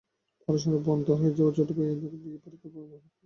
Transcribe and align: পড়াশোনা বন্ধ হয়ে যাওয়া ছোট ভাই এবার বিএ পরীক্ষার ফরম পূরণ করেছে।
পড়াশোনা 0.47 0.79
বন্ধ 0.87 1.07
হয়ে 1.19 1.35
যাওয়া 1.37 1.51
ছোট 1.57 1.69
ভাই 1.75 1.87
এবার 1.95 2.11
বিএ 2.23 2.37
পরীক্ষার 2.43 2.71
ফরম 2.73 2.85
পূরণ 2.85 3.03
করেছে। 3.03 3.09